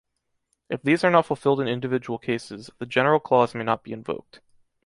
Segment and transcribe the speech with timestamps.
[0.67, 4.41] If these are not fulfilled in individual cases, the general clause may not be invoked.